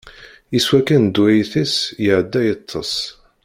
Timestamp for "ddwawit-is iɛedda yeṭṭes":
1.07-2.93